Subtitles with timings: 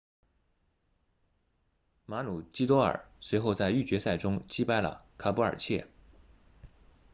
[2.07, 5.87] 马鲁基多尔 maroochydore 随后在预决赛中击败了卡布尔彻 caboolture